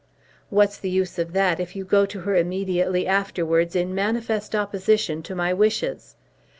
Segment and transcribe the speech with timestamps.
[0.49, 5.21] "What's the use of that, if you go to her immediately afterwards in manifest opposition
[5.21, 6.15] to my wishes?